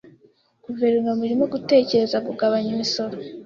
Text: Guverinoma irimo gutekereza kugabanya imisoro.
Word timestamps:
Guverinoma 0.65 1.21
irimo 1.27 1.45
gutekereza 1.53 2.17
kugabanya 2.27 2.69
imisoro. 2.75 3.15